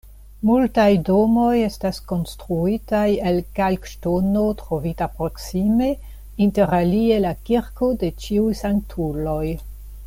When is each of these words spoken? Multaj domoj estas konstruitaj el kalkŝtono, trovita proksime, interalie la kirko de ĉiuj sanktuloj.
Multaj 0.49 0.85
domoj 1.09 1.57
estas 1.65 1.99
konstruitaj 2.11 3.03
el 3.31 3.37
kalkŝtono, 3.59 4.47
trovita 4.63 5.11
proksime, 5.21 5.93
interalie 6.47 7.25
la 7.29 7.39
kirko 7.51 7.95
de 8.05 8.15
ĉiuj 8.25 8.51
sanktuloj. 8.65 9.45